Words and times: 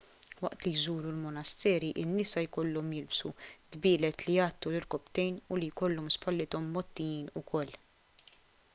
waqt 0.43 0.59
li 0.65 0.71
jżuru 0.77 1.07
l-monasteri 1.13 1.89
in-nisa 2.03 2.39
jkollhom 2.47 2.87
jilbsu 2.95 3.27
dbielet 3.73 4.17
li 4.25 4.33
jgħattu 4.39 4.67
l-irkopptejn 4.73 5.39
u 5.53 5.59
li 5.61 5.71
jkollhom 5.73 6.07
spallithom 6.17 6.71
mgħottijin 6.73 7.33
wkoll 7.43 7.77